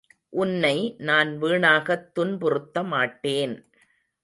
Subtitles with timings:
[0.29, 0.95] உன்னை
[0.97, 3.55] நான் வீணாகத் துன்புறுத்தமாட்டேன்.